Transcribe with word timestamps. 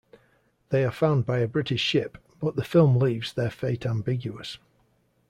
They 0.69 0.83
are 0.83 0.89
found 0.89 1.27
by 1.27 1.37
a 1.41 1.47
British 1.47 1.81
ship, 1.81 2.17
but 2.39 2.55
the 2.55 2.63
film 2.63 2.97
leaves 2.97 3.31
their 3.33 3.51
fate 3.51 3.85
ambiguous. 3.85 4.57